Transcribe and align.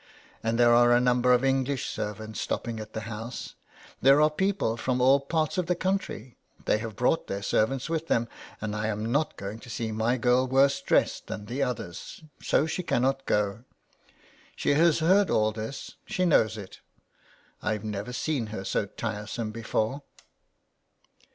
And 0.41 0.57
there 0.57 0.73
are 0.73 0.91
a 0.93 0.99
number 0.99 1.31
of 1.31 1.45
English 1.45 1.87
servants 1.87 2.41
stopping 2.41 2.79
at 2.79 2.93
the 2.93 3.01
house; 3.01 3.53
there 4.01 4.19
are 4.19 4.31
people 4.31 4.75
from 4.75 4.99
all 4.99 5.19
parts 5.19 5.59
of 5.59 5.67
the 5.67 5.75
country, 5.75 6.39
they 6.65 6.79
have 6.79 6.95
brought 6.95 7.27
their 7.27 7.43
ser 7.43 7.67
vants 7.67 7.87
with 7.87 8.07
them, 8.07 8.27
and 8.59 8.75
I 8.75 8.87
am 8.87 9.11
not 9.11 9.37
going 9.37 9.59
to 9.59 9.69
see 9.69 9.91
my 9.91 10.17
girl 10.17 10.47
worse 10.47 10.81
dressed 10.81 11.27
than 11.27 11.45
the 11.45 11.61
others, 11.61 12.23
so 12.41 12.65
she 12.65 12.81
cannot 12.81 13.27
go. 13.27 13.63
She 14.55 14.71
has 14.73 14.97
heard 15.01 15.29
all 15.29 15.51
this, 15.51 15.97
she 16.07 16.25
knows 16.25 16.57
it.... 16.57 16.79
I've 17.61 17.83
never 17.83 18.11
seen 18.11 18.47
her 18.47 18.63
so 18.63 18.87
tiresome 18.87 19.51
before." 19.51 20.01